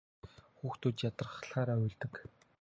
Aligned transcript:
Хүүхдүүд 0.57 0.95
ядрахлаараа 1.09 1.77
уйлдаг. 1.83 2.13